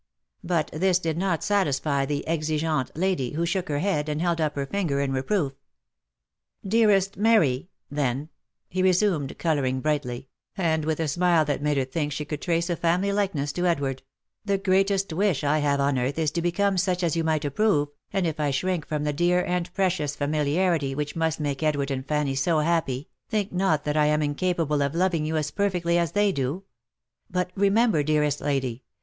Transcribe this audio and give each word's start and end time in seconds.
But 0.43 0.71
this 0.73 0.97
did 0.97 1.15
not 1.15 1.43
satisfy 1.43 2.07
the 2.07 2.27
exigeante 2.27 2.91
lady, 2.95 3.33
who 3.33 3.45
shook 3.45 3.69
her 3.69 3.77
head, 3.77 4.09
and 4.09 4.19
held 4.19 4.41
up 4.41 4.55
her 4.55 4.65
finger 4.65 4.99
in 4.99 5.11
re 5.11 5.21
proof." 5.21 5.53
Dearest 6.67 7.17
Mary! 7.17 7.69
then 7.91 8.29
—"he 8.67 8.81
resumed, 8.81 9.37
colouring 9.37 9.79
brightly, 9.79 10.27
and 10.57 10.85
with 10.85 10.99
a 10.99 11.07
smile 11.07 11.45
that 11.45 11.61
made 11.61 11.77
her 11.77 11.85
think 11.85 12.11
she 12.13 12.25
could 12.25 12.41
trace 12.41 12.67
a 12.67 12.75
family 12.75 13.13
likeness 13.13 13.51
to 13.51 13.67
Edward," 13.67 14.01
the 14.43 14.57
greatest 14.57 15.13
wish 15.13 15.43
I 15.43 15.59
have 15.59 15.79
on 15.79 15.99
earth 15.99 16.17
is 16.17 16.31
to 16.31 16.41
become 16.41 16.79
such 16.79 17.03
as 17.03 17.15
you 17.15 17.23
might 17.23 17.45
approve, 17.45 17.89
and 18.11 18.25
if 18.25 18.39
I 18.39 18.49
shrink 18.49 18.87
from 18.87 19.03
the 19.03 19.13
dear 19.13 19.45
and 19.45 19.71
precious 19.71 20.15
fami 20.17 20.43
liarity 20.43 20.95
which 20.95 21.15
must 21.15 21.39
make 21.39 21.61
Edward 21.61 21.91
and 21.91 22.03
Fanny 22.03 22.33
so 22.33 22.57
happy, 22.61 23.07
think 23.29 23.53
not 23.53 23.83
that 23.83 23.97
I 23.97 24.07
am 24.07 24.23
incapable 24.23 24.81
of 24.81 24.95
loving 24.95 25.27
you 25.27 25.37
as 25.37 25.51
perfectly 25.51 25.99
as 25.99 26.13
they 26.13 26.31
do; 26.31 26.63
but 27.29 27.51
remember, 27.55 28.01
dearest 28.01 28.41
lady 28.41 28.81